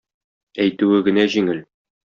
[0.65, 1.65] Әйтүе генә җиңел.